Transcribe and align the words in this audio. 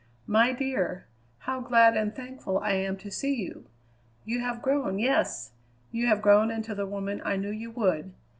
My 0.25 0.51
dear! 0.51 1.05
how 1.41 1.59
glad 1.59 1.95
and 1.95 2.15
thankful 2.15 2.57
I 2.57 2.71
am 2.71 2.97
to 2.97 3.11
see 3.11 3.35
you. 3.35 3.65
You 4.25 4.39
have 4.39 4.63
grown 4.63 4.97
yes; 4.97 5.51
you 5.91 6.07
have 6.07 6.23
grown 6.23 6.49
into 6.49 6.73
the 6.73 6.87
woman 6.87 7.21
I 7.23 7.35
knew 7.35 7.51
you 7.51 7.69
would. 7.69 8.11